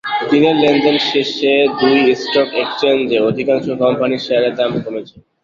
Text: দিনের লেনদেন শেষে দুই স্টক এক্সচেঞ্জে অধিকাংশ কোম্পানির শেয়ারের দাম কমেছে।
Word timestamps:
দিনের 0.29 0.55
লেনদেন 0.55 0.97
শেষে 1.09 1.51
দুই 1.79 1.97
স্টক 2.21 2.49
এক্সচেঞ্জে 2.61 3.17
অধিকাংশ 3.29 3.65
কোম্পানির 3.81 4.23
শেয়ারের 4.25 4.53
দাম 4.55 4.71
কমেছে। 4.83 5.15